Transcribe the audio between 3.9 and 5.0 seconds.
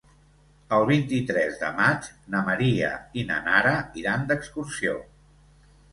iran d'excursió.